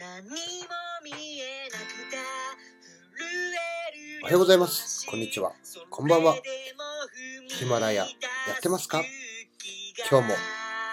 [0.00, 0.30] 何も
[1.04, 2.16] 見えなくて
[4.22, 5.06] おはようございます。
[5.06, 5.52] こんにちは。
[5.90, 6.36] こんばんは。
[7.48, 8.08] ヒマラヤや
[8.56, 9.02] ってますか？
[10.10, 10.34] 今日も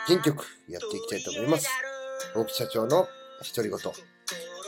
[0.09, 1.69] 元気よくやっていきたいと思います。
[2.35, 3.07] 大木社長の
[3.55, 3.79] 独り言。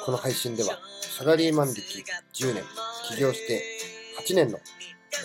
[0.06, 2.02] この配信ではサラリーマン歴
[2.34, 2.64] 10年
[3.10, 3.62] 起業して
[4.26, 4.60] 8年の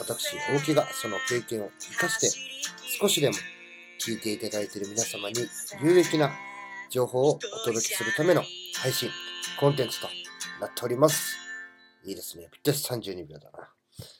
[0.00, 2.30] 私大木がその経験を生かして
[3.00, 3.36] 少しでも
[4.04, 5.36] 聞いていただいている皆様に
[5.84, 6.32] 有益な
[6.90, 8.42] 情報をお届けするための
[8.84, 9.08] 配信、
[9.58, 10.08] コンテンツと
[10.60, 11.38] なっております。
[12.04, 12.48] いいですね。
[12.52, 13.72] ぴったし32秒だな。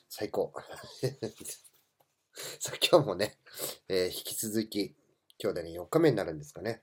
[0.09, 0.51] 最高。
[2.59, 3.37] さあ、今日もね、
[3.87, 4.95] えー、引き続き、
[5.37, 6.81] 今日でね、4日目になるんですかね。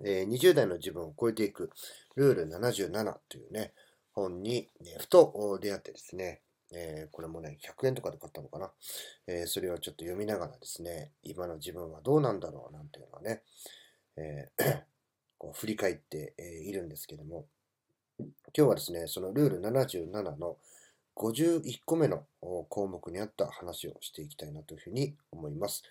[0.00, 1.70] えー、20代の自分を超えていく
[2.14, 3.74] ルール77というね、
[4.12, 6.40] 本に、ね、ふと出会ってですね、
[6.72, 8.72] えー、これもね、100円とかで買ったのかな。
[9.26, 13.42] えー、それをちょっと読みながらですね、今の自分はどうなんだろうなんていうのはね、
[14.16, 14.95] えー、
[15.54, 17.46] 振り返っているんですけども、
[18.18, 20.56] 今日はですね、そのルール77の
[21.16, 22.24] 51個目の
[22.68, 25.82] 項目にあった話をしていきたいなというふうに思います。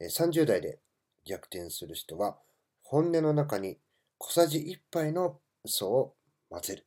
[0.00, 0.78] 30代で
[1.24, 2.36] 逆転する人は、
[2.82, 3.78] 本音の中に
[4.18, 6.14] 小さじ1杯の嘘を
[6.50, 6.86] 混ぜる。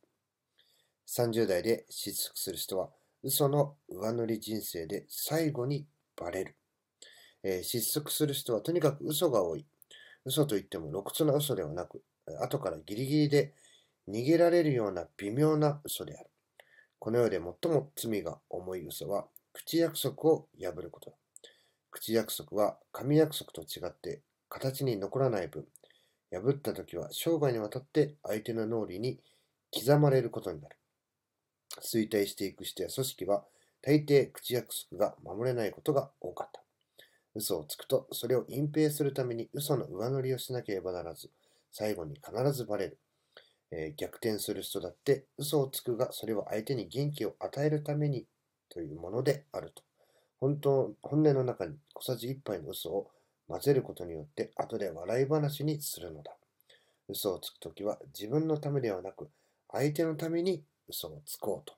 [1.08, 2.90] 30代で失速する人は、
[3.22, 6.56] 嘘の上塗り人生で最後にバレる。
[7.42, 9.66] え、失速する人はとにかく嘘が多い。
[10.24, 12.02] 嘘といっても露骨な嘘ではなく、
[12.40, 13.54] 後からギリギリで
[14.08, 16.30] 逃げられるような微妙な嘘である。
[16.98, 21.16] この世で最も罪が重い嘘は、口約束を破ることだ。
[21.90, 25.66] 口約束は紙約束と違って形に残らない分、
[26.30, 29.18] 破った時は生涯にわたって相手の脳裏に
[29.72, 30.76] 刻まれることになる。
[31.80, 33.44] 衰退していく人や組織は
[33.82, 36.60] 大抵口約束が守れないことが多かった。
[37.34, 41.30] 嘘をつくとそれを隠蔽するために嘘の上塗りをしなければならず、
[41.78, 42.98] 最後に必ずバレる。
[43.70, 48.24] えー、逆転する人だって嘘をつくが、それは相手に元気を与えるために
[48.70, 49.82] というものであると。
[50.40, 53.10] 本当、本音の中に小さじ1杯の嘘を
[53.46, 56.34] 混ぜることによって後で笑い話にするのだ。
[57.10, 59.28] 嘘をつくときは自分のためではなく
[59.70, 61.74] 相手のために嘘をつこうと。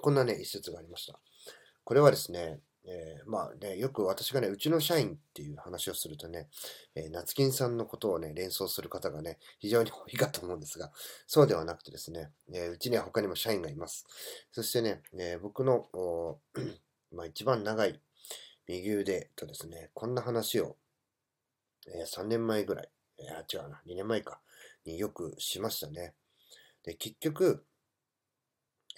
[0.00, 1.16] こんなね、一節がありました。
[1.84, 2.58] これはですね、
[2.88, 6.48] えー、まあね、よく私がね、うちの社員っていう話をするとね、
[6.94, 10.92] えー、夏金さんのことをね、連想する方がね、非常に 多いかと思うんですが、
[11.26, 14.06] そうではなくてですね、えー、うちには他にも社員がいます。
[14.52, 15.88] そしてね、えー、僕の、
[17.10, 18.00] まあ一番長い
[18.68, 20.76] 右腕とですね、こんな話を、
[21.88, 24.40] えー、3年前ぐらい、えー、違うな、2年前か、
[24.84, 26.14] によくしましたね。
[26.84, 27.66] で、結局、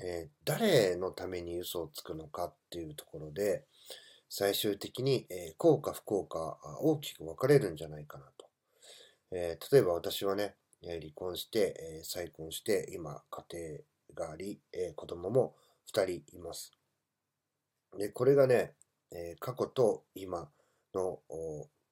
[0.00, 3.64] えー、誰のために嘘をつくのかっていうところで、
[4.28, 8.46] 最終的に、えー、幸か不幸か大きく分かれるんじゃないかなと。
[9.32, 13.44] えー、例えば私はね、離婚して、え再婚して、今家
[14.14, 15.56] 庭があり、え子供も
[15.92, 16.72] 2人います。
[17.98, 18.74] で、これがね、
[19.10, 20.48] え過去と今
[20.94, 21.20] の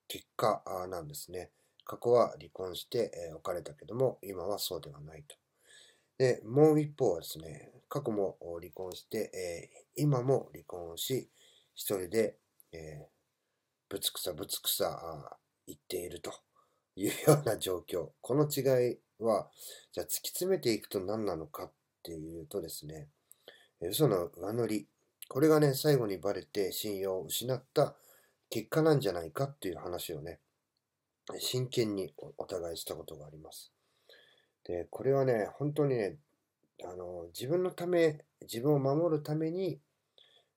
[0.07, 1.51] 結果なんですね。
[1.83, 5.35] 過去は離婚して、え別れたけども、今はそうではないと。
[6.17, 9.31] で、もう一方はですね、過去も離婚して、
[9.97, 11.29] えー、今も離婚し、
[11.75, 12.37] 一人で、
[12.73, 13.05] えー、
[13.89, 16.33] ぶつくさぶつくさ言っていると
[16.95, 18.09] いうような状況。
[18.21, 19.49] この違いは、
[19.93, 21.71] じゃあ突き詰めていくと何なのかっ
[22.03, 23.07] ていうとですね、
[23.81, 24.87] 嘘の上乗り。
[25.29, 27.95] これがね、最後にバレて信用を失った
[28.49, 30.39] 結果なんじゃないかっていう話をね、
[31.39, 33.76] 真剣にお互いしたことがあります。
[34.67, 36.17] で、これはね、本当にね、
[36.83, 39.79] あの、自分のため、自分を守るために、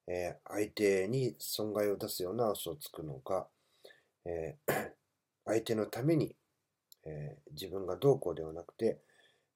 [0.08, 3.48] えー、相手に損害を出すような嘘をつくのか、
[4.24, 4.92] えー、
[5.46, 6.34] 相手のために、
[7.04, 8.98] えー、自分がどうこうではなくて、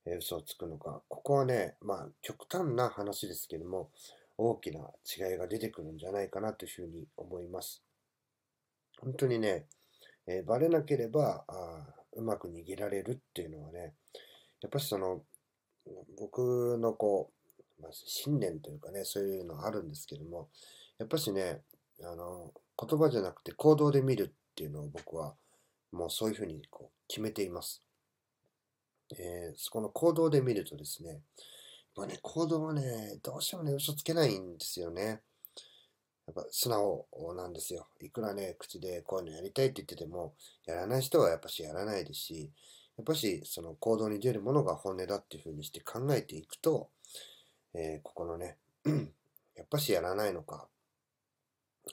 [0.07, 3.91] え嘘をつくのか、ここはね、まあ、極端な話ですけども、
[4.37, 7.83] 大きな違いが出てくるんじゃないかなというふうに思います。
[9.01, 9.67] 本当にね、
[10.27, 13.95] えー、バレなければあうまく逃げられるっていうのはね、
[14.63, 15.23] やっぱりその、
[16.19, 17.31] 僕のこ
[17.79, 20.49] う、まあ、信念というかね、そういうのあるんですけども、
[20.99, 21.63] やっぱしね、
[22.03, 25.35] あの、言葉じゃなくて行動で見るっていうのを僕は
[25.93, 27.83] もうそういうふうにこう決めています。
[29.17, 31.21] えー、そこの行動で見るとですね、
[31.97, 35.21] まあね、行動はね、どうしてもね、嘘つけないんですよね。
[36.27, 37.87] やっぱ素直なんですよ。
[38.01, 40.35] いくらね、口でこういうのやりたいって言ってても、
[40.67, 42.51] やらない人はやっぱしやらないですし、
[42.97, 46.91] やっぱしその行動に出るものが本音だっていうふうにして考えていくと、
[47.75, 48.57] えー、ここのね、
[49.57, 50.69] やっぱしやらないのか。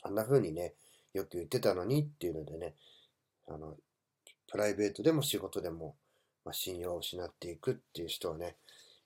[0.03, 0.73] あんな風にね、
[1.13, 2.75] よく言ってたのにっていうのでね、
[3.47, 3.75] あの、
[4.47, 5.95] プライベートでも仕事でも、
[6.45, 8.55] まあ、信用を失っていくっていう人はね、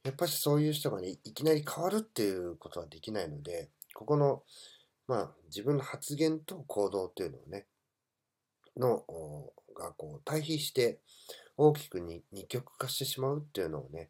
[0.03, 4.43] やっぱりそういう人がね、いきなり変わるっていうことはできないので、ここの、
[5.07, 7.65] まあ、自分の発言と行動っていうのをね、
[8.77, 9.03] の、
[9.75, 10.99] がこう対比して
[11.57, 14.09] 大きくに二極化してしまうっていうのをね、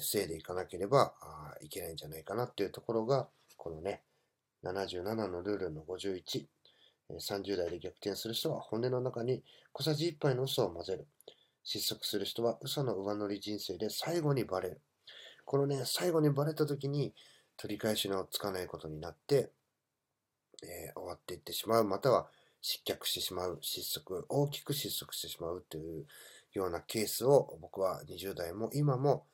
[0.00, 1.12] 防いでいかなければ
[1.60, 4.02] いけないんじゃないかなっていうところが、このね、
[4.64, 6.46] 77のルールの51、
[7.10, 11.06] 30代で逆転する人は骨の中に小さじ1杯の嘘を混ぜる。
[11.64, 14.80] 失速する人は嘘の上乗り人生で最後にバレる。
[15.44, 17.14] このね、最後にバレた時に
[17.56, 19.50] 取り返しのつかないことになって、
[20.62, 22.28] えー、終わっていってしまう、または
[22.62, 26.06] 失脚してしまう、失速、大きく失速してしまうという
[26.52, 29.26] ようなケースを僕は20代も今も、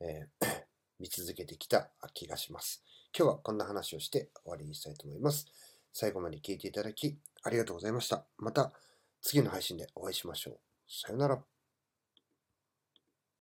[0.00, 0.64] えー、
[0.98, 2.84] 見続けてきた気がします。
[3.16, 5.46] 今日はこんな話をして終わりにしたいと思います。
[5.92, 8.26] 最後まで聞いていただきありがとうございました。
[8.38, 8.72] また
[9.20, 10.60] 次の配信でお会いしましょう。
[10.88, 11.51] さよなら。